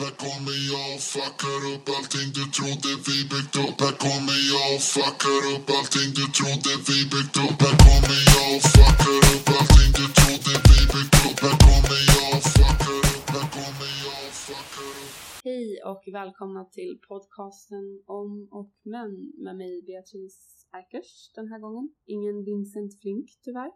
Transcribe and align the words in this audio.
Här 0.00 0.14
kommer 0.24 0.56
jag 0.72 0.88
och 0.94 1.04
fuckar 1.14 1.60
upp 1.72 1.86
allting 1.96 2.28
du 2.38 2.44
trodde 2.56 2.90
vi 3.06 3.16
byggt 3.32 3.56
upp 3.64 3.78
Här 3.84 3.96
kommer 4.04 4.38
jag 4.52 4.68
och 4.74 4.84
fuckar 4.94 5.42
upp 5.52 5.66
allting 5.78 6.10
du 6.18 6.24
trodde 6.38 6.72
vi 6.88 6.98
byggt 7.12 7.36
upp 7.44 7.58
Här 7.64 7.76
kommer 7.84 8.20
jag 8.34 8.48
och 8.56 8.64
fuckar 8.74 9.22
upp 9.32 9.48
allting 9.58 9.90
du 9.98 10.06
trodde 10.18 10.52
vi 10.68 10.78
byggt 10.94 11.16
upp 11.26 11.38
Här 11.44 11.56
kommer 11.66 12.00
jag 12.14 12.28
och 12.36 12.44
fuckar 12.54 13.00
upp, 13.14 13.28
här 13.34 13.46
kommer 13.56 13.90
jag 14.04 14.20
och 14.28 14.36
fuckar 14.46 14.94
upp 15.02 15.14
Hej 15.48 15.68
och 15.90 16.02
välkomna 16.18 16.62
till 16.76 16.92
podcasten 17.08 17.86
om 18.20 18.30
och 18.60 18.74
men 18.92 19.10
med 19.44 19.54
mig 19.60 19.74
Beatrice 19.88 20.40
Erkers 20.78 21.12
den 21.36 21.46
här 21.48 21.58
gången. 21.64 21.86
Ingen 22.14 22.44
Vincent 22.44 22.92
Flink 23.00 23.28
tyvärr. 23.44 23.72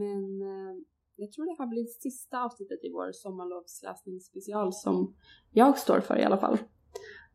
Men 0.00 0.42
eh, 0.52 0.76
jag 1.16 1.32
tror 1.32 1.44
det 1.46 1.62
här 1.62 1.66
blir 1.66 1.84
sista 1.84 2.42
avsnittet 2.44 2.84
i 2.84 2.92
vår 2.92 3.12
sommarlovsläsningsspecial 3.12 4.72
som 4.72 5.14
jag 5.50 5.78
står 5.78 6.00
för 6.00 6.18
i 6.18 6.24
alla 6.24 6.38
fall. 6.38 6.58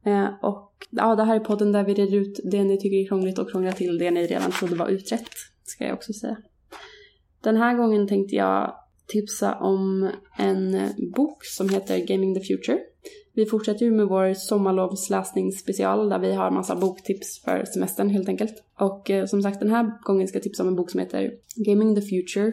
Eh, 0.06 0.28
och 0.42 0.74
ja, 0.90 1.16
det 1.16 1.24
här 1.24 1.36
är 1.36 1.40
podden 1.40 1.72
där 1.72 1.84
vi 1.84 1.94
reder 1.94 2.18
ut 2.18 2.40
det 2.44 2.64
ni 2.64 2.78
tycker 2.78 2.98
är 2.98 3.08
krångligt 3.08 3.40
och 3.40 3.52
krånglar 3.52 3.72
till 3.72 3.98
det 3.98 4.12
ni 4.12 4.28
redan 4.28 4.52
trodde 4.52 4.76
var 4.76 4.88
utrett, 4.88 5.30
ska 5.64 5.86
jag 5.86 5.94
också 5.94 6.14
säga. 6.14 6.38
Den 7.42 7.58
här 7.58 7.78
gången 7.78 8.08
tänkte 8.08 8.36
jag 8.36 8.76
tipsa 9.08 9.56
om 9.56 10.12
en 10.38 10.78
bok 11.16 11.46
som 11.46 11.70
heter 11.70 12.06
Gaming 12.06 12.36
the 12.36 12.42
Future. 12.42 12.80
Vi 13.34 13.46
fortsätter 13.46 13.86
ju 13.86 13.92
med 13.92 14.08
vår 14.08 14.34
sommarlovsläsningsspecial 14.34 16.10
där 16.10 16.20
vi 16.20 16.34
har 16.34 16.52
massa 16.52 16.76
boktips 16.76 17.42
för 17.42 17.66
semestern 17.66 18.10
helt 18.10 18.30
enkelt. 18.30 18.64
Och 18.80 19.10
eh, 19.10 19.26
som 19.26 19.42
sagt 19.42 19.60
den 19.60 19.70
här 19.70 20.04
gången 20.04 20.28
ska 20.28 20.36
jag 20.36 20.44
tipsa 20.44 20.64
om 20.64 20.70
en 20.70 20.76
bok 20.76 20.92
som 20.92 21.00
heter 21.00 21.34
Gaming 21.56 21.96
the 21.96 22.02
Future 22.02 22.52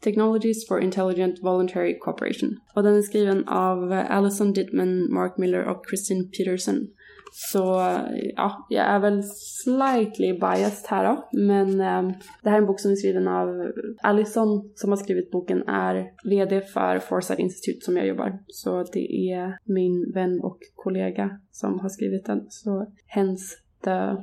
Technologies 0.00 0.68
for 0.68 0.80
Intelligent 0.80 1.42
Voluntary 1.42 1.98
Cooperation. 1.98 2.56
Och 2.74 2.82
den 2.82 2.96
är 2.96 3.02
skriven 3.02 3.48
av 3.48 3.92
eh, 3.92 4.10
Alison 4.10 4.52
Dittman, 4.52 5.12
Mark 5.12 5.38
Miller 5.38 5.64
och 5.64 5.84
Christine 5.88 6.24
Peterson. 6.24 6.88
Så 7.32 7.80
eh, 7.80 8.00
ja, 8.36 8.66
jag 8.68 8.86
är 8.86 8.98
väl 8.98 9.22
slightly 9.64 10.32
biased 10.32 10.88
här 10.88 11.04
då. 11.04 11.28
Men 11.32 11.80
eh, 11.80 12.16
det 12.42 12.50
här 12.50 12.56
är 12.56 12.60
en 12.60 12.66
bok 12.66 12.80
som 12.80 12.90
är 12.90 12.96
skriven 12.96 13.28
av 13.28 13.48
eh, 13.48 13.68
Alison 14.02 14.72
som 14.74 14.90
har 14.90 14.96
skrivit 14.96 15.30
boken 15.30 15.62
är 15.68 16.10
VD 16.24 16.60
för 16.60 16.98
Foresight 16.98 17.38
Institute 17.38 17.84
som 17.84 17.96
jag 17.96 18.06
jobbar. 18.06 18.38
Så 18.48 18.82
det 18.82 19.32
är 19.32 19.58
min 19.64 20.12
vän 20.12 20.40
och 20.42 20.58
kollega 20.74 21.40
som 21.50 21.80
har 21.80 21.88
skrivit 21.88 22.26
den. 22.26 22.46
Så 22.48 22.86
hence 23.06 23.56
the, 23.84 24.16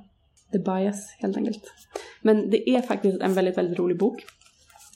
the 0.52 0.60
bias 0.60 1.16
helt 1.20 1.38
enkelt. 1.38 1.64
Men 2.22 2.50
det 2.50 2.70
är 2.70 2.82
faktiskt 2.82 3.22
en 3.22 3.34
väldigt, 3.34 3.58
väldigt 3.58 3.80
rolig 3.80 3.98
bok. 3.98 4.26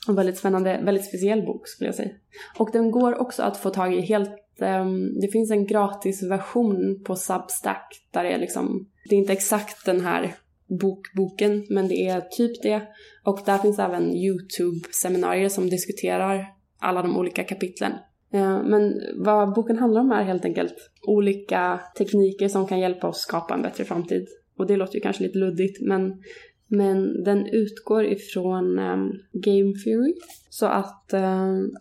En 0.08 0.14
väldigt 0.14 0.38
spännande, 0.38 0.80
väldigt 0.84 1.04
speciell 1.04 1.42
bok 1.42 1.68
skulle 1.68 1.88
jag 1.88 1.94
säga. 1.94 2.10
Och 2.58 2.70
den 2.72 2.90
går 2.90 3.20
också 3.20 3.42
att 3.42 3.56
få 3.56 3.70
tag 3.70 3.94
i 3.94 4.00
helt 4.00 4.30
um, 4.60 5.20
det 5.20 5.28
finns 5.28 5.50
en 5.50 5.66
gratisversion 5.66 7.02
på 7.04 7.16
Substack 7.16 8.06
där 8.10 8.24
det 8.24 8.30
är 8.30 8.38
liksom, 8.38 8.88
det 9.08 9.14
är 9.14 9.18
inte 9.18 9.32
exakt 9.32 9.86
den 9.86 10.00
här 10.00 10.34
bokboken 10.80 11.66
men 11.70 11.88
det 11.88 12.08
är 12.08 12.20
typ 12.20 12.62
det. 12.62 12.82
Och 13.24 13.40
där 13.46 13.58
finns 13.58 13.78
även 13.78 14.14
YouTube-seminarier 14.14 15.48
som 15.48 15.70
diskuterar 15.70 16.46
alla 16.78 17.02
de 17.02 17.16
olika 17.16 17.44
kapitlen. 17.44 17.92
Ehm, 18.32 18.62
men 18.62 19.02
vad 19.16 19.54
boken 19.54 19.78
handlar 19.78 20.00
om 20.00 20.12
är 20.12 20.24
helt 20.24 20.44
enkelt 20.44 20.74
olika 21.02 21.80
tekniker 21.98 22.48
som 22.48 22.66
kan 22.66 22.80
hjälpa 22.80 23.08
oss 23.08 23.18
skapa 23.18 23.54
en 23.54 23.62
bättre 23.62 23.84
framtid. 23.84 24.28
Och 24.56 24.66
det 24.66 24.76
låter 24.76 24.94
ju 24.94 25.00
kanske 25.00 25.22
lite 25.22 25.38
luddigt 25.38 25.80
men 25.80 26.22
men 26.70 27.24
den 27.24 27.46
utgår 27.46 28.04
ifrån 28.04 28.78
um, 28.78 29.12
game 29.32 29.74
theory. 29.84 30.14
Så 30.50 30.66
att 30.66 31.10
um, 31.12 31.76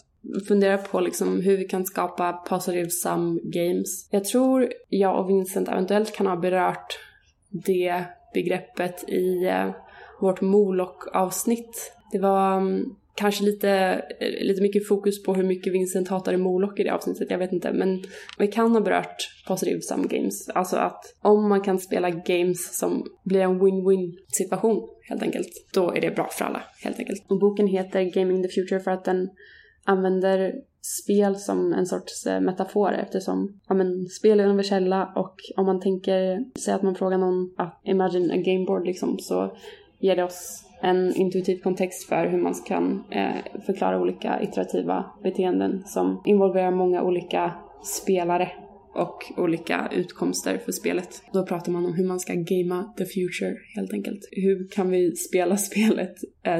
fundera 0.47 0.77
på 0.77 0.99
liksom 0.99 1.41
hur 1.41 1.57
vi 1.57 1.63
kan 1.63 1.85
skapa 1.85 2.33
positive 2.33 2.89
sum 2.89 3.39
games. 3.43 4.07
Jag 4.11 4.25
tror 4.25 4.67
jag 4.89 5.19
och 5.19 5.29
Vincent 5.29 5.67
eventuellt 5.67 6.15
kan 6.15 6.27
ha 6.27 6.35
berört 6.35 6.99
det 7.49 8.03
begreppet 8.33 9.09
i 9.09 9.45
uh, 9.45 9.71
vårt 10.19 10.41
Moloch-avsnitt. 10.41 11.93
Det 12.11 12.19
var 12.19 12.57
um, 12.57 12.95
kanske 13.19 13.43
lite, 13.43 13.69
eh, 14.19 14.45
lite 14.45 14.61
mycket 14.61 14.87
fokus 14.87 15.23
på 15.23 15.33
hur 15.33 15.43
mycket 15.43 15.73
Vincent 15.73 16.07
hatar 16.07 16.37
Moloch 16.37 16.79
i 16.79 16.83
det 16.83 16.89
avsnittet, 16.89 17.31
jag 17.31 17.37
vet 17.37 17.51
inte. 17.51 17.71
Men 17.71 18.03
vi 18.37 18.47
kan 18.47 18.71
ha 18.71 18.81
berört 18.81 19.43
positive 19.47 19.81
sum 19.81 20.07
games. 20.07 20.49
Alltså 20.49 20.77
att 20.77 21.15
om 21.21 21.49
man 21.49 21.61
kan 21.61 21.79
spela 21.79 22.09
games 22.09 22.77
som 22.77 23.05
blir 23.23 23.41
en 23.41 23.61
win-win 23.61 24.13
situation 24.27 24.89
helt 25.01 25.21
enkelt, 25.23 25.47
då 25.73 25.91
är 25.95 26.01
det 26.01 26.15
bra 26.15 26.29
för 26.31 26.45
alla 26.45 26.63
helt 26.83 26.99
enkelt. 26.99 27.25
Och 27.27 27.39
boken 27.39 27.67
heter 27.67 28.01
Gaming 28.01 28.43
the 28.43 28.49
Future 28.49 28.79
för 28.79 28.91
att 28.91 29.05
den 29.05 29.29
använder 29.83 30.53
spel 30.81 31.35
som 31.35 31.73
en 31.73 31.85
sorts 31.85 32.25
eh, 32.25 32.41
metafor 32.41 32.93
eftersom 32.93 33.59
ja, 33.67 33.75
men, 33.75 34.05
spel 34.05 34.39
är 34.39 34.45
universella 34.45 35.11
och 35.15 35.35
om 35.55 35.65
man 35.65 35.79
tänker, 35.79 36.45
säg 36.59 36.73
att 36.73 36.83
man 36.83 36.95
frågar 36.95 37.17
någon 37.17 37.53
att 37.57 37.81
imagine 37.83 38.31
a 38.31 38.37
gameboard 38.37 38.85
liksom 38.85 39.19
så 39.19 39.57
ger 39.99 40.15
det 40.15 40.23
oss 40.23 40.68
en 40.81 41.15
intuitiv 41.15 41.59
kontext 41.59 42.09
för 42.09 42.27
hur 42.27 42.37
man 42.37 42.53
kan 42.53 43.03
eh, 43.11 43.61
förklara 43.65 44.01
olika 44.01 44.41
iterativa 44.41 45.05
beteenden 45.23 45.83
som 45.85 46.21
involverar 46.25 46.71
många 46.71 47.03
olika 47.03 47.53
spelare 47.83 48.51
och 48.93 49.33
olika 49.37 49.89
utkomster 49.91 50.57
för 50.57 50.71
spelet. 50.71 51.23
Då 51.33 51.45
pratar 51.45 51.71
man 51.71 51.85
om 51.85 51.93
hur 51.93 52.07
man 52.07 52.19
ska 52.19 52.33
gamea 52.33 52.93
the 52.97 53.05
future 53.05 53.55
helt 53.75 53.93
enkelt. 53.93 54.29
Hur 54.31 54.67
kan 54.67 54.89
vi 54.89 55.15
spela 55.15 55.57
spelet 55.69 56.15
eh, 56.43 56.59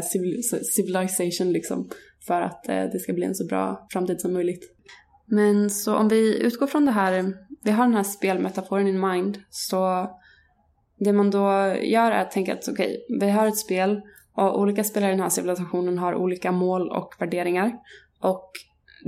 civilization 0.63 1.51
liksom 1.51 1.89
för 2.27 2.41
att 2.41 2.69
eh, 2.69 2.83
det 2.83 2.99
ska 2.99 3.13
bli 3.13 3.25
en 3.25 3.35
så 3.35 3.45
bra 3.45 3.87
framtid 3.91 4.21
som 4.21 4.33
möjligt. 4.33 4.75
Men 5.25 5.69
så 5.69 5.95
om 5.95 6.07
vi 6.07 6.43
utgår 6.43 6.67
från 6.67 6.85
det 6.85 6.91
här, 6.91 7.33
vi 7.63 7.71
har 7.71 7.83
den 7.83 7.95
här 7.95 8.03
spelmetaforen 8.03 8.87
in 8.87 8.99
mind, 8.99 9.37
så 9.49 10.09
det 10.99 11.13
man 11.13 11.31
då 11.31 11.75
gör 11.81 12.11
är 12.11 12.21
att 12.21 12.31
tänka 12.31 12.53
att 12.53 12.67
okej, 12.67 13.03
okay, 13.07 13.19
vi 13.19 13.29
har 13.29 13.47
ett 13.47 13.57
spel 13.57 14.01
och 14.35 14.59
olika 14.59 14.83
spelare 14.83 15.11
i 15.11 15.13
den 15.13 15.21
här 15.23 15.29
civilisationen 15.29 15.97
har 15.97 16.15
olika 16.15 16.51
mål 16.51 16.89
och 16.89 17.13
värderingar. 17.19 17.77
Och 18.19 18.51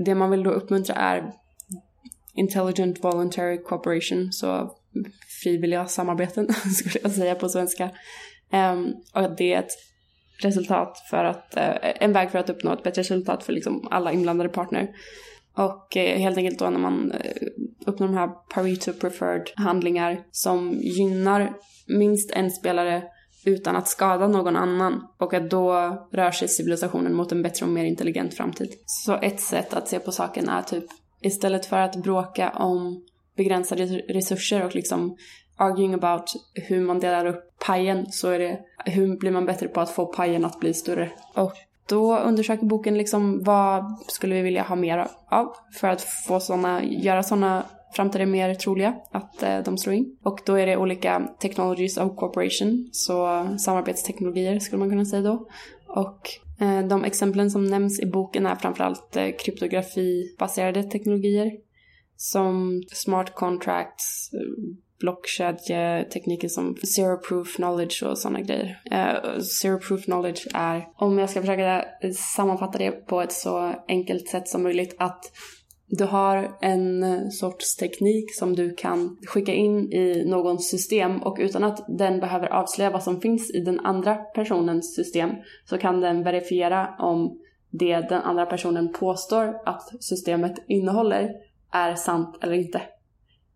det 0.05 0.15
man 0.15 0.31
vill 0.31 0.43
då 0.43 0.51
uppmuntra 0.51 0.95
är 0.95 1.31
intelligent 2.33 3.03
voluntary 3.03 3.57
cooperation, 3.57 4.31
så 4.31 4.75
frivilliga 5.43 5.85
samarbeten 5.85 6.53
skulle 6.53 6.99
jag 7.03 7.11
säga 7.11 7.35
på 7.35 7.49
svenska. 7.49 7.89
Um, 8.51 8.93
och 9.13 9.35
det 9.37 9.53
är 9.53 9.59
ett 9.59 9.71
resultat 10.43 10.97
för 11.09 11.25
att, 11.25 11.53
uh, 11.57 11.91
en 11.99 12.13
väg 12.13 12.31
för 12.31 12.39
att 12.39 12.49
uppnå 12.49 12.73
ett 12.73 12.83
bättre 12.83 12.99
resultat 12.99 13.43
för 13.43 13.53
liksom 13.53 13.87
alla 13.91 14.11
inblandade 14.11 14.49
partner. 14.49 14.89
Och 15.53 15.95
uh, 15.95 16.01
helt 16.01 16.37
enkelt 16.37 16.59
då 16.59 16.69
när 16.69 16.79
man 16.79 17.11
uh, 17.11 17.60
uppnår 17.85 18.07
de 18.07 18.17
här 18.17 18.27
Pareto 18.27 18.93
preferred 18.93 19.49
handlingar 19.55 20.23
som 20.31 20.73
gynnar 20.73 21.53
minst 21.87 22.31
en 22.31 22.51
spelare 22.51 23.03
utan 23.45 23.75
att 23.75 23.87
skada 23.87 24.27
någon 24.27 24.55
annan 24.55 25.07
och 25.17 25.33
att 25.33 25.49
då 25.49 25.71
rör 26.11 26.31
sig 26.31 26.47
civilisationen 26.47 27.13
mot 27.13 27.31
en 27.31 27.41
bättre 27.41 27.65
och 27.65 27.71
mer 27.71 27.85
intelligent 27.85 28.33
framtid. 28.33 28.69
Så 28.85 29.15
ett 29.15 29.39
sätt 29.39 29.73
att 29.73 29.87
se 29.87 29.99
på 29.99 30.11
saken 30.11 30.49
är 30.49 30.61
typ 30.61 30.85
istället 31.21 31.65
för 31.65 31.77
att 31.77 31.95
bråka 31.95 32.49
om 32.49 33.03
begränsade 33.35 33.85
resurser 33.85 34.65
och 34.65 34.75
liksom 34.75 35.17
arguing 35.57 35.93
about 35.93 36.33
hur 36.53 36.81
man 36.81 36.99
delar 36.99 37.25
upp 37.25 37.43
pajen 37.65 38.11
så 38.11 38.29
är 38.29 38.39
det 38.39 38.59
hur 38.85 39.17
blir 39.17 39.31
man 39.31 39.45
bättre 39.45 39.67
på 39.67 39.81
att 39.81 39.89
få 39.89 40.05
pajen 40.05 40.45
att 40.45 40.59
bli 40.59 40.73
större. 40.73 41.11
Och 41.35 41.53
då 41.91 42.17
undersöker 42.17 42.65
boken 42.65 42.97
liksom 42.97 43.43
vad 43.43 43.99
skulle 44.07 44.35
vi 44.35 44.41
vilja 44.41 44.63
ha 44.63 44.75
mer 44.75 45.07
av 45.29 45.53
för 45.73 45.87
att 45.87 46.01
få 46.01 46.39
såna, 46.39 46.83
göra 46.83 47.23
sådana 47.23 47.65
framtider 47.93 48.25
mer 48.25 48.55
troliga 48.55 48.95
att 49.11 49.43
eh, 49.43 49.59
de 49.59 49.77
slår 49.77 49.95
in. 49.95 50.17
Och 50.23 50.39
då 50.45 50.55
är 50.55 50.65
det 50.65 50.77
olika 50.77 51.27
technologies 51.39 51.97
of 51.97 52.15
cooperation, 52.15 52.89
så 52.91 53.47
samarbetsteknologier 53.59 54.59
skulle 54.59 54.79
man 54.79 54.89
kunna 54.89 55.05
säga 55.05 55.21
då. 55.21 55.47
Och 55.87 56.29
eh, 56.61 56.87
de 56.87 57.03
exemplen 57.03 57.51
som 57.51 57.67
nämns 57.67 57.99
i 57.99 58.05
boken 58.05 58.45
är 58.45 58.55
framförallt 58.55 59.15
eh, 59.15 59.27
kryptografibaserade 59.39 60.83
teknologier 60.83 61.51
som 62.15 62.83
smart 62.91 63.35
contracts, 63.35 64.29
eh, 64.33 64.75
blockkedjetekniker 65.01 66.47
som 66.47 66.75
zero 66.75 67.17
proof 67.17 67.55
knowledge 67.55 68.03
och 68.03 68.17
sådana 68.17 68.41
grejer. 68.41 68.81
Uh, 68.91 69.39
zero 69.39 69.79
proof 69.79 70.03
knowledge 70.03 70.47
är, 70.53 70.87
om 70.95 71.19
jag 71.19 71.29
ska 71.29 71.41
försöka 71.41 71.85
sammanfatta 72.15 72.77
det 72.77 72.91
på 72.91 73.21
ett 73.21 73.33
så 73.33 73.73
enkelt 73.87 74.27
sätt 74.27 74.47
som 74.47 74.63
möjligt, 74.63 74.95
att 74.97 75.31
du 75.87 76.03
har 76.03 76.57
en 76.61 77.31
sorts 77.31 77.75
teknik 77.75 78.35
som 78.35 78.55
du 78.55 78.75
kan 78.75 79.17
skicka 79.27 79.53
in 79.53 79.93
i 79.93 80.23
någons 80.25 80.69
system 80.69 81.23
och 81.23 81.37
utan 81.39 81.63
att 81.63 81.85
den 81.87 82.19
behöver 82.19 82.47
avslöja 82.47 82.89
vad 82.89 83.03
som 83.03 83.21
finns 83.21 83.51
i 83.51 83.59
den 83.59 83.79
andra 83.79 84.15
personens 84.15 84.95
system 84.95 85.29
så 85.65 85.77
kan 85.77 86.01
den 86.01 86.23
verifiera 86.23 86.95
om 86.99 87.39
det 87.69 88.09
den 88.09 88.21
andra 88.21 88.45
personen 88.45 88.93
påstår 88.93 89.61
att 89.65 90.03
systemet 90.03 90.53
innehåller 90.67 91.31
är 91.71 91.95
sant 91.95 92.37
eller 92.41 92.53
inte. 92.53 92.81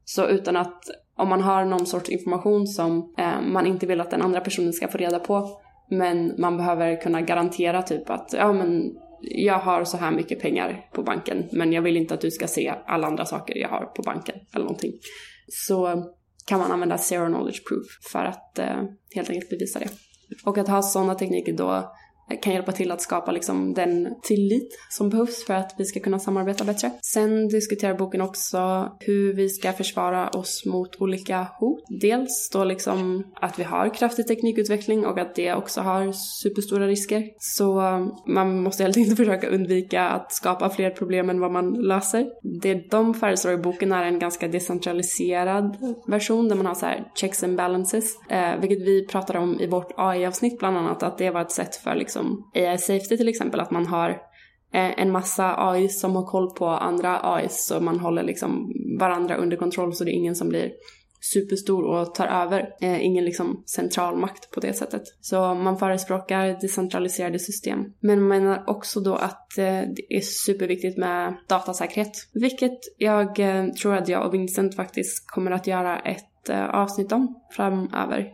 Så 0.05 0.27
utan 0.27 0.55
att, 0.55 0.83
om 1.17 1.29
man 1.29 1.41
har 1.41 1.65
någon 1.65 1.85
sorts 1.85 2.09
information 2.09 2.67
som 2.67 3.13
eh, 3.17 3.41
man 3.41 3.67
inte 3.67 3.85
vill 3.85 4.01
att 4.01 4.11
den 4.11 4.21
andra 4.21 4.39
personen 4.39 4.73
ska 4.73 4.87
få 4.87 4.97
reda 4.97 5.19
på 5.19 5.61
men 5.89 6.33
man 6.37 6.57
behöver 6.57 7.01
kunna 7.01 7.21
garantera 7.21 7.81
typ 7.81 8.09
att 8.09 8.33
ja 8.33 8.53
men 8.53 8.95
jag 9.21 9.59
har 9.59 9.83
så 9.83 9.97
här 9.97 10.11
mycket 10.11 10.39
pengar 10.39 10.89
på 10.93 11.03
banken 11.03 11.43
men 11.51 11.73
jag 11.73 11.81
vill 11.81 11.97
inte 11.97 12.13
att 12.13 12.21
du 12.21 12.31
ska 12.31 12.47
se 12.47 12.73
alla 12.85 13.07
andra 13.07 13.25
saker 13.25 13.57
jag 13.57 13.69
har 13.69 13.85
på 13.85 14.01
banken 14.01 14.35
eller 14.53 14.65
någonting. 14.65 14.91
Så 15.47 16.03
kan 16.45 16.59
man 16.59 16.71
använda 16.71 16.97
zero 16.97 17.25
knowledge 17.27 17.63
proof 17.67 17.85
för 18.11 18.25
att 18.25 18.59
eh, 18.59 18.83
helt 19.15 19.29
enkelt 19.29 19.49
bevisa 19.49 19.79
det. 19.79 19.89
Och 20.45 20.57
att 20.57 20.67
ha 20.67 20.81
sådana 20.81 21.15
tekniker 21.15 21.53
då 21.53 21.93
kan 22.41 22.53
hjälpa 22.53 22.71
till 22.71 22.91
att 22.91 23.01
skapa 23.01 23.31
liksom 23.31 23.73
den 23.73 24.15
tillit 24.23 24.77
som 24.89 25.09
behövs 25.09 25.45
för 25.45 25.53
att 25.53 25.75
vi 25.77 25.85
ska 25.85 25.99
kunna 25.99 26.19
samarbeta 26.19 26.63
bättre. 26.63 26.91
Sen 27.01 27.47
diskuterar 27.47 27.93
boken 27.93 28.21
också 28.21 28.91
hur 28.99 29.33
vi 29.33 29.49
ska 29.49 29.73
försvara 29.73 30.29
oss 30.29 30.65
mot 30.65 31.01
olika 31.01 31.47
hot. 31.59 31.83
Dels 32.01 32.49
då 32.53 32.63
liksom 32.63 33.23
att 33.33 33.59
vi 33.59 33.63
har 33.63 33.93
kraftig 33.93 34.27
teknikutveckling 34.27 35.05
och 35.05 35.19
att 35.19 35.35
det 35.35 35.53
också 35.53 35.81
har 35.81 36.11
superstora 36.11 36.87
risker. 36.87 37.29
Så 37.37 37.81
um, 37.81 38.15
man 38.27 38.63
måste 38.63 38.83
helt 38.83 38.97
enkelt 38.97 39.17
försöka 39.25 39.47
undvika 39.47 40.09
att 40.09 40.31
skapa 40.31 40.69
fler 40.69 40.89
problem 40.89 41.29
än 41.29 41.39
vad 41.39 41.51
man 41.51 41.73
löser. 41.73 42.27
Det 42.61 42.91
de 42.91 43.13
föreslår 43.13 43.53
i 43.53 43.57
boken 43.57 43.91
är 43.91 44.03
en 44.03 44.19
ganska 44.19 44.47
decentraliserad 44.47 45.77
version 46.07 46.47
där 46.47 46.55
man 46.55 46.65
har 46.65 46.75
så 46.75 46.85
här 46.85 47.11
checks 47.15 47.43
and 47.43 47.57
balances, 47.57 48.17
eh, 48.29 48.59
vilket 48.59 48.81
vi 48.81 49.07
pratade 49.07 49.39
om 49.39 49.59
i 49.59 49.67
vårt 49.67 49.91
AI-avsnitt 49.97 50.59
bland 50.59 50.77
annat, 50.77 51.03
att 51.03 51.17
det 51.17 51.29
var 51.29 51.41
ett 51.41 51.51
sätt 51.51 51.75
för 51.75 51.95
liksom 51.95 52.14
liksom 52.15 52.51
AI 52.53 52.77
safety 52.77 53.17
till 53.17 53.27
exempel, 53.27 53.59
att 53.59 53.71
man 53.71 53.85
har 53.85 54.09
eh, 54.73 54.99
en 54.99 55.11
massa 55.11 55.55
AI 55.57 55.89
som 55.89 56.15
har 56.15 56.25
koll 56.25 56.55
på 56.55 56.67
andra 56.67 57.19
AI 57.23 57.47
så 57.49 57.79
man 57.79 57.99
håller 57.99 58.23
liksom 58.23 58.73
varandra 58.99 59.35
under 59.35 59.57
kontroll 59.57 59.93
så 59.93 60.03
det 60.03 60.11
är 60.11 60.15
ingen 60.17 60.35
som 60.35 60.49
blir 60.49 60.71
superstor 61.33 61.83
och 61.83 62.15
tar 62.15 62.27
över. 62.27 62.69
Eh, 62.81 63.05
ingen 63.05 63.25
liksom 63.25 63.63
central 63.65 64.17
makt 64.17 64.51
på 64.51 64.59
det 64.59 64.73
sättet. 64.73 65.03
Så 65.21 65.53
man 65.53 65.77
förespråkar 65.77 66.61
decentraliserade 66.61 67.39
system. 67.39 67.79
Men 67.99 68.19
man 68.19 68.27
menar 68.27 68.63
också 68.67 68.99
då 68.99 69.15
att 69.15 69.57
eh, 69.57 69.81
det 69.95 70.05
är 70.09 70.21
superviktigt 70.21 70.97
med 70.97 71.35
datasäkerhet. 71.47 72.29
Vilket 72.33 72.79
jag 72.97 73.39
eh, 73.39 73.65
tror 73.67 73.95
att 73.95 74.07
jag 74.07 74.27
och 74.27 74.33
Vincent 74.33 74.75
faktiskt 74.75 75.27
kommer 75.27 75.51
att 75.51 75.67
göra 75.67 75.99
ett 75.99 76.49
eh, 76.49 76.69
avsnitt 76.69 77.11
om 77.11 77.41
framöver. 77.51 78.31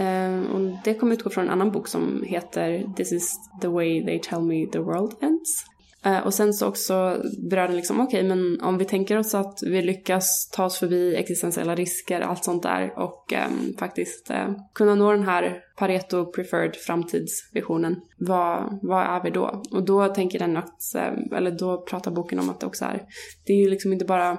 Uh, 0.00 0.50
och 0.50 0.76
det 0.84 0.94
kommer 0.94 1.14
utgå 1.14 1.30
från 1.30 1.44
en 1.44 1.50
annan 1.50 1.70
bok 1.70 1.88
som 1.88 2.22
heter 2.26 2.94
This 2.96 3.12
is 3.12 3.36
the 3.60 3.68
way 3.68 4.04
they 4.04 4.20
tell 4.20 4.40
me 4.40 4.66
the 4.66 4.78
world 4.78 5.14
ends. 5.20 5.64
Uh, 6.06 6.26
och 6.26 6.34
sen 6.34 6.54
så 6.54 6.66
också 6.66 7.22
berör 7.50 7.66
den 7.66 7.76
liksom, 7.76 8.00
okej 8.00 8.18
okay, 8.18 8.28
men 8.28 8.60
om 8.60 8.78
vi 8.78 8.84
tänker 8.84 9.18
oss 9.18 9.34
att 9.34 9.58
vi 9.62 9.82
lyckas 9.82 10.50
ta 10.50 10.64
oss 10.64 10.78
förbi 10.78 11.16
existentiella 11.16 11.74
risker, 11.74 12.20
allt 12.20 12.44
sånt 12.44 12.62
där 12.62 12.98
och 12.98 13.32
um, 13.32 13.74
faktiskt 13.78 14.30
uh, 14.30 14.56
kunna 14.74 14.94
nå 14.94 15.12
den 15.12 15.22
här 15.22 15.62
Pareto 15.76 16.32
preferred 16.32 16.76
framtidsvisionen, 16.76 18.00
vad, 18.18 18.78
vad 18.82 19.06
är 19.06 19.22
vi 19.22 19.30
då? 19.30 19.62
Och 19.70 19.84
då 19.84 20.08
tänker 20.08 20.38
den 20.38 20.56
att, 20.56 20.94
ehm, 20.94 21.32
eller 21.32 21.50
då 21.50 21.84
pratar 21.84 22.10
boken 22.10 22.38
om 22.38 22.50
att 22.50 22.60
det 22.60 22.66
också 22.66 22.84
är, 22.84 23.02
det 23.46 23.52
är 23.52 23.56
ju 23.56 23.70
liksom 23.70 23.92
inte 23.92 24.04
bara 24.04 24.38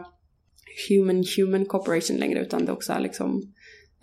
human 0.89 1.23
human 1.37 1.65
cooperation 1.65 2.17
längre 2.17 2.39
utan 2.39 2.65
det 2.65 2.71
också 2.71 2.93
är 2.93 2.99
liksom 2.99 3.53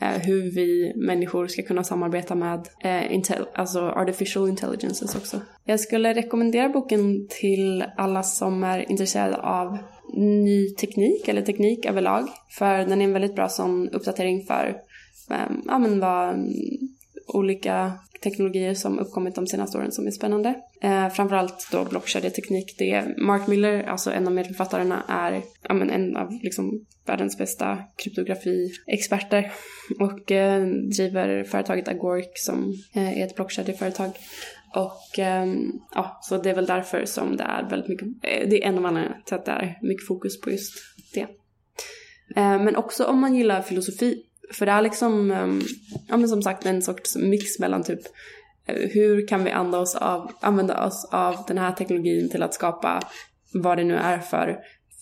Eh, 0.05 0.21
hur 0.21 0.51
vi 0.51 0.93
människor 0.97 1.47
ska 1.47 1.63
kunna 1.63 1.85
samarbeta 1.85 2.35
med 2.35 2.69
eh, 2.81 3.15
intel, 3.15 3.47
alltså 3.55 3.81
artificial 3.81 4.49
intelligences 4.49 5.17
också. 5.17 5.41
Jag 5.65 5.81
skulle 5.81 6.15
rekommendera 6.15 6.69
boken 6.69 7.29
till 7.29 7.85
alla 7.97 8.23
som 8.23 8.65
är 8.65 8.91
intresserade 8.91 9.37
av 9.37 9.79
ny 10.13 10.75
teknik 10.75 11.29
eller 11.29 11.43
teknik 11.43 11.87
överlag. 11.87 12.29
För 12.59 12.79
den 12.79 13.01
är 13.01 13.05
en 13.05 13.13
väldigt 13.13 13.35
bra 13.35 13.49
sån 13.49 13.89
uppdatering 13.89 14.45
för 14.47 14.77
eh, 15.31 15.51
ja, 15.67 15.79
men 15.79 16.01
vad 16.01 16.29
mm, 16.29 16.53
olika 17.27 17.93
teknologier 18.23 18.75
som 18.75 18.99
uppkommit 18.99 19.35
de 19.35 19.47
senaste 19.47 19.79
åren 19.79 19.93
som 19.93 20.07
är 20.07 20.11
spännande. 20.11 20.55
Eh, 20.81 21.09
framförallt 21.09 21.69
då 21.73 21.85
blockkedjeteknik. 21.85 22.75
Det 22.79 22.91
är 22.91 23.15
Mark 23.27 23.47
Miller, 23.47 23.83
alltså 23.83 24.13
en 24.13 24.27
av 24.27 24.33
medförfattarna, 24.33 25.03
är 25.09 25.43
ja, 25.69 25.75
men 25.75 25.91
en 25.91 26.17
av 26.17 26.33
liksom 26.43 26.87
världens 27.07 27.39
bästa 27.39 27.79
kryptografiexperter 27.97 29.53
och 30.01 30.33
eh, 30.33 30.67
driver 30.97 31.45
företaget 31.45 31.89
Agoric 31.89 32.29
som 32.35 32.75
eh, 32.95 33.21
är 33.21 33.27
ett 33.27 33.37
blockkedjeföretag. 33.37 34.11
Och 34.75 35.19
eh, 35.19 35.47
ja, 35.95 36.19
så 36.23 36.39
det 36.39 36.51
är 36.51 36.55
väl 36.55 36.67
därför 36.67 37.05
som 37.05 37.37
det 37.37 37.45
är 37.45 37.71
väldigt 37.71 37.89
mycket, 37.89 38.07
eh, 38.07 38.49
det 38.49 38.63
är 38.63 38.69
en 38.69 38.79
av 38.79 38.87
anledningarna 38.87 39.23
till 39.25 39.35
att 39.35 39.45
det 39.45 39.53
är 39.53 39.79
mycket 39.83 40.07
fokus 40.07 40.41
på 40.41 40.51
just 40.51 40.73
det. 41.15 41.27
Eh, 42.37 42.63
men 42.63 42.77
också 42.77 43.05
om 43.05 43.21
man 43.21 43.35
gillar 43.35 43.63
filosofi 43.63 44.23
för 44.53 44.67
det 44.67 44.73
är 44.73 44.83
liksom, 44.83 45.31
ehm, 45.31 45.63
ja 46.09 46.17
men 46.17 46.29
som 46.29 46.43
sagt 46.43 46.67
en 46.67 46.83
sorts 46.83 47.17
mix 47.17 47.59
mellan 47.59 47.83
typ 47.83 48.01
eh, 48.67 48.91
hur 48.91 49.29
kan 49.29 49.45
vi 49.45 49.51
använda 49.51 49.79
oss 49.79 49.95
av, 49.95 50.33
använda 50.41 50.87
oss 50.87 51.09
av 51.13 51.37
den 51.49 51.59
här 51.59 51.73
teknologin 51.73 52.31
till 52.31 52.43
att 52.43 52.55
skapa 52.55 53.03
vad 53.53 53.79
det 53.79 53.85
nu 53.85 53.97
är 53.97 54.19
för 54.19 54.59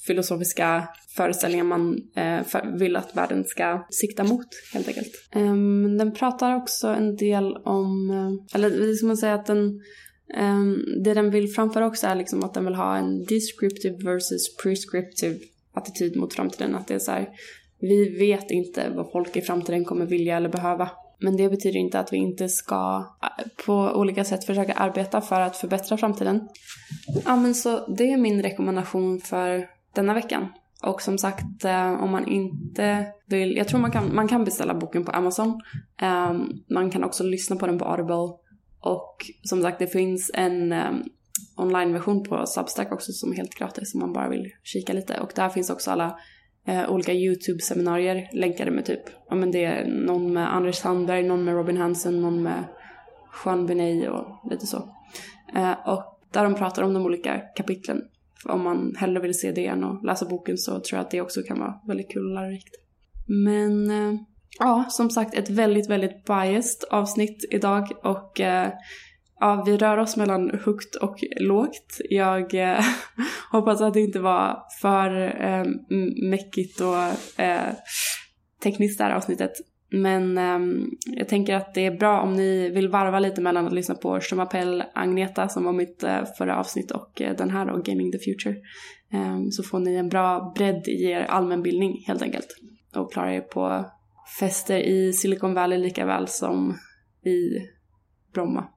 filosofiska 0.06 0.88
föreställningar 1.16 1.64
man 1.64 1.98
eh, 2.16 2.44
för, 2.44 2.78
vill 2.78 2.96
att 2.96 3.16
världen 3.16 3.44
ska 3.44 3.86
sikta 3.90 4.24
mot 4.24 4.46
helt 4.72 4.88
enkelt. 4.88 5.12
Um, 5.34 5.98
den 5.98 6.14
pratar 6.14 6.56
också 6.56 6.88
en 6.88 7.16
del 7.16 7.56
om, 7.56 8.10
eh, 8.10 8.56
eller 8.56 8.70
det 8.70 8.94
ska 8.94 9.06
man 9.06 9.16
säga 9.16 9.34
att 9.34 9.46
den 9.46 9.80
um, 10.38 10.84
det 11.04 11.14
den 11.14 11.30
vill 11.30 11.52
framföra 11.52 11.86
också 11.86 12.06
är 12.06 12.14
liksom 12.14 12.44
att 12.44 12.54
den 12.54 12.64
vill 12.64 12.74
ha 12.74 12.96
en 12.96 13.24
descriptive 13.24 13.96
versus 14.04 14.56
prescriptive 14.62 15.38
attityd 15.74 16.16
mot 16.16 16.34
framtiden. 16.34 16.74
Att 16.74 16.88
det 16.88 16.94
är 16.94 16.98
så 16.98 17.10
här, 17.10 17.28
vi 17.82 18.18
vet 18.18 18.50
inte 18.50 18.90
vad 18.90 19.12
folk 19.12 19.36
i 19.36 19.40
framtiden 19.40 19.84
kommer 19.84 20.06
vilja 20.06 20.36
eller 20.36 20.48
behöva. 20.48 20.90
Men 21.18 21.36
det 21.36 21.48
betyder 21.48 21.80
inte 21.80 22.00
att 22.00 22.12
vi 22.12 22.16
inte 22.16 22.48
ska 22.48 23.06
eh, 23.22 23.64
på 23.66 23.74
olika 23.74 24.24
sätt 24.24 24.44
försöka 24.44 24.72
arbeta 24.72 25.20
för 25.20 25.40
att 25.40 25.56
förbättra 25.56 25.96
framtiden. 25.96 26.48
Ja 27.24 27.36
men 27.36 27.54
så 27.54 27.86
det 27.86 28.12
är 28.12 28.16
min 28.16 28.42
rekommendation 28.42 29.20
för 29.20 29.66
denna 29.94 30.14
veckan. 30.14 30.48
Och 30.82 31.02
som 31.02 31.18
sagt, 31.18 31.64
eh, 31.64 32.02
om 32.02 32.10
man 32.10 32.28
inte 32.28 33.06
vill, 33.26 33.56
jag 33.56 33.68
tror 33.68 33.80
man 33.80 33.90
kan, 33.90 34.14
man 34.14 34.28
kan 34.28 34.44
beställa 34.44 34.74
boken 34.74 35.04
på 35.04 35.12
Amazon. 35.12 35.60
Ehm, 36.00 36.48
man 36.70 36.90
kan 36.90 37.04
också 37.04 37.24
lyssna 37.24 37.56
på 37.56 37.66
den 37.66 37.78
på 37.78 37.84
Audible. 37.84 38.36
Och 38.80 39.16
som 39.42 39.62
sagt, 39.62 39.78
det 39.78 39.86
finns 39.86 40.30
en 40.34 40.72
ehm, 40.72 41.02
onlineversion 41.56 42.22
på 42.22 42.46
Substack 42.46 42.92
också 42.92 43.12
som 43.12 43.32
är 43.32 43.36
helt 43.36 43.54
gratis 43.54 43.94
om 43.94 44.00
man 44.00 44.12
bara 44.12 44.28
vill 44.28 44.50
kika 44.62 44.92
lite. 44.92 45.20
Och 45.20 45.32
där 45.34 45.48
finns 45.48 45.70
också 45.70 45.90
alla 45.90 46.18
eh, 46.66 46.90
olika 46.90 47.12
YouTube-seminarier 47.12 48.28
länkade 48.32 48.70
med 48.70 48.84
typ, 48.84 49.02
ja 49.28 49.34
men 49.34 49.50
det 49.50 49.64
är 49.64 49.84
någon 49.86 50.32
med 50.32 50.54
Anders 50.54 50.76
Sandberg, 50.76 51.22
någon 51.22 51.44
med 51.44 51.54
Robin 51.54 51.76
Hansen, 51.76 52.22
någon 52.22 52.42
med 52.42 52.64
Juan 53.44 53.66
Benet 53.66 54.08
och 54.08 54.50
lite 54.50 54.66
så. 54.66 54.76
Eh, 55.54 55.88
och 55.88 56.20
där 56.30 56.44
de 56.44 56.54
pratar 56.54 56.82
om 56.82 56.94
de 56.94 57.06
olika 57.06 57.38
kapitlen. 57.38 58.02
Om 58.44 58.62
man 58.62 58.94
hellre 58.96 59.22
vill 59.22 59.38
se 59.38 59.52
det 59.52 59.66
än 59.66 59.84
att 59.84 60.04
läsa 60.04 60.26
boken 60.26 60.58
så 60.58 60.72
tror 60.72 60.96
jag 60.98 61.00
att 61.00 61.10
det 61.10 61.20
också 61.20 61.42
kan 61.42 61.58
vara 61.58 61.80
väldigt 61.86 62.10
kul 62.10 62.26
och 62.26 62.34
lärorikt. 62.34 62.74
Men 63.26 63.90
eh, 63.90 64.20
ja, 64.58 64.84
som 64.88 65.10
sagt 65.10 65.34
ett 65.34 65.50
väldigt, 65.50 65.90
väldigt 65.90 66.24
biased 66.24 66.88
avsnitt 66.90 67.44
idag 67.50 67.92
och 68.02 68.40
eh, 68.40 68.72
ja, 69.42 69.62
vi 69.66 69.76
rör 69.76 69.98
oss 69.98 70.16
mellan 70.16 70.50
högt 70.64 70.94
och 70.94 71.24
lågt. 71.40 72.00
Jag 72.10 72.54
eh, 72.54 72.84
hoppas 73.52 73.80
att 73.80 73.94
det 73.94 74.00
inte 74.00 74.20
var 74.20 74.62
för 74.80 75.40
eh, 75.44 75.64
mäckigt 76.30 76.80
och 76.80 77.40
eh, 77.40 77.74
tekniskt 78.62 78.98
det 78.98 79.04
här 79.04 79.14
avsnittet. 79.14 79.52
Men 79.90 80.38
eh, 80.38 80.84
jag 81.16 81.28
tänker 81.28 81.54
att 81.54 81.74
det 81.74 81.86
är 81.86 81.98
bra 81.98 82.20
om 82.20 82.34
ni 82.34 82.68
vill 82.68 82.88
varva 82.88 83.18
lite 83.18 83.40
mellan 83.40 83.66
att 83.66 83.72
lyssna 83.72 83.94
på 83.94 84.20
Schumapel 84.20 84.84
Agneta 84.94 85.48
som 85.48 85.64
var 85.64 85.72
mitt 85.72 86.02
eh, 86.02 86.24
förra 86.38 86.58
avsnitt 86.58 86.90
och 86.90 87.22
eh, 87.22 87.36
den 87.36 87.50
här 87.50 87.66
då, 87.66 87.82
Gaming 87.84 88.12
the 88.12 88.18
Future. 88.18 88.56
Ehm, 89.12 89.50
så 89.50 89.62
får 89.62 89.78
ni 89.78 89.94
en 89.94 90.08
bra 90.08 90.52
bredd 90.56 90.88
i 90.88 91.04
er 91.04 91.20
allmänbildning 91.20 92.04
helt 92.06 92.22
enkelt. 92.22 92.48
Och 92.96 93.12
klarar 93.12 93.30
er 93.30 93.40
på 93.40 93.84
fester 94.38 94.78
i 94.78 95.12
Silicon 95.12 95.54
Valley 95.54 95.78
lika 95.78 96.06
väl 96.06 96.28
som 96.28 96.78
i 97.24 97.58
Bromma. 98.34 98.68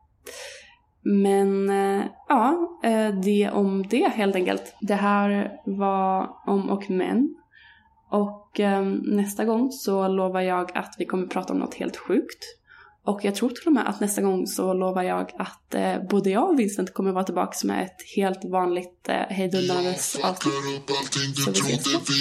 Men 1.04 1.70
eh, 1.70 2.06
ja, 2.30 2.80
eh, 2.84 3.10
det 3.24 3.50
om 3.54 3.88
det 3.88 4.08
helt 4.08 4.36
enkelt. 4.36 4.76
Det 4.82 4.96
här 4.96 5.52
var 5.66 6.30
om 6.46 6.70
och 6.70 6.90
men. 6.90 7.36
Och 8.10 8.60
eh, 8.60 8.82
nästa 9.04 9.46
gång 9.46 9.72
så 9.72 10.08
lovar 10.08 10.42
jag 10.42 10.78
att 10.78 10.96
vi 10.98 11.06
kommer 11.06 11.28
prata 11.28 11.54
om 11.54 11.60
något 11.60 11.74
helt 11.74 11.98
sjukt. 11.98 12.44
Och 13.06 13.20
jag 13.24 13.36
tror 13.36 13.50
till 13.50 13.68
och 13.68 13.74
med 13.74 13.90
att 13.90 14.00
nästa 14.00 14.22
gång 14.22 14.48
så 14.48 14.74
lovar 14.74 15.04
jag 15.04 15.32
att 15.38 15.74
eh, 15.74 15.96
både 16.10 16.30
jag 16.30 16.50
och 16.50 16.60
Vincent 16.60 16.94
kommer 16.94 17.12
vara 17.12 17.24
tillbaka 17.24 17.68
med 17.68 17.84
ett 17.84 18.02
helt 18.16 18.46
vanligt 18.46 19.10
eh, 19.10 19.16
hejdundrandes 19.16 20.16
avsnitt. 20.16 20.54
Vi. 22.10 22.20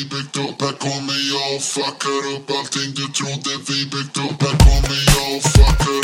Här 0.64 0.76
kommer 0.86 1.18
jag 1.32 1.56
och 1.56 1.62
fuckar 1.62 2.22
upp 2.34 2.50
allting 2.58 2.90
du 2.98 3.06
trodde 3.18 3.52
vi 3.68 3.78
byggt 3.84 4.16
upp. 4.16 4.42
Här 4.42 4.56
kommer 4.66 5.00
jag 5.14 5.36
och 5.36 5.42
fuckar 5.42 6.03